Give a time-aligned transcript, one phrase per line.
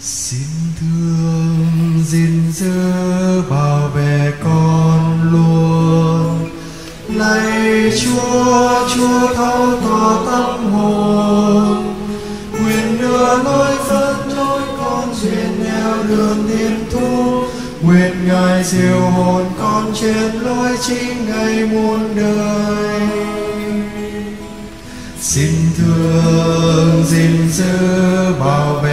[0.00, 0.48] xin
[0.80, 6.50] thương gìn giữ bảo vệ con luôn.
[7.14, 11.94] Lạy chúa chúa thấu tỏ tâm hồn.
[12.52, 17.42] Quyền đưa lối dẫn lối con duyên theo đường thiên thu.
[17.82, 23.00] Nguyện ngài diệu hồn con trên lối chính ngày muôn đời.
[25.20, 27.64] Xin thương gìn giữ
[28.40, 28.87] bảo vệ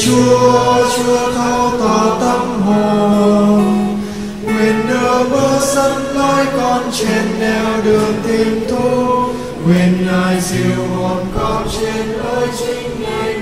[0.00, 3.96] Chúa, Chúa thao tỏ tâm hồn.
[4.44, 9.22] Nguyện đỡ bước dẫn lối con trên nẻo đường tìm thu.
[9.66, 13.41] Nguyện ngài dịu hồn con trên lối chính ngài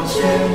[0.00, 0.49] 往前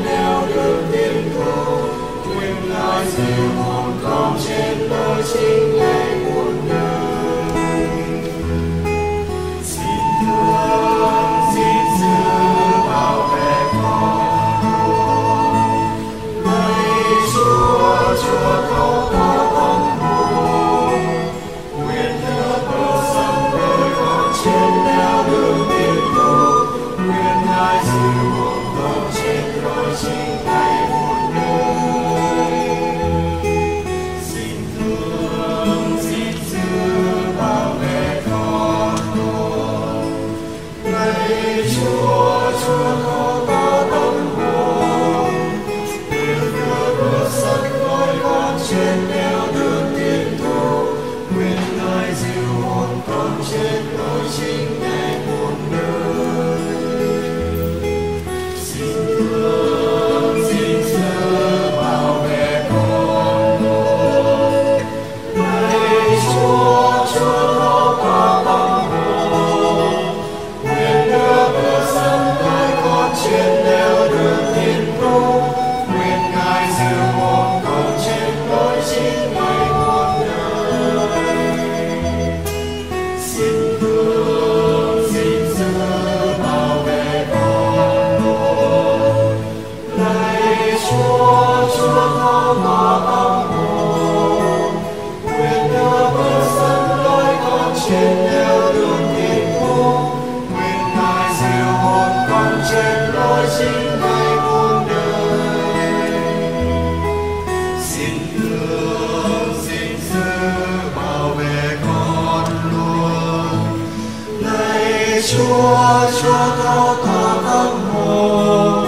[115.32, 118.88] Chúa, cho cao cả tâm hồn,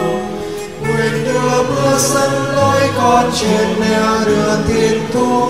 [0.81, 5.49] Nguyện đưa bước dẫn lối con trên nẻo đường thiên thu.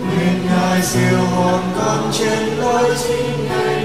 [0.00, 3.77] Nguyện Ngài siêu hồn con trên lối chính ngài.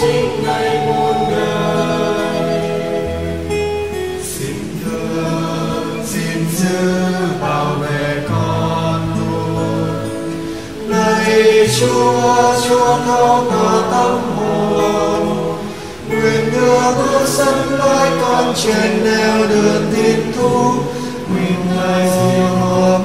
[0.00, 2.60] sinh ngày muôn đời.
[4.22, 6.78] Xin thương xin giữ
[7.40, 10.08] bảo vệ con tôi.
[10.88, 15.56] Lạy chúa chúa thao cả tâm hồn.
[16.08, 20.72] Nguyện đưa bước dẫn lối con trên nẻo đường tin thu
[21.28, 22.98] nguyện ngài phù hộ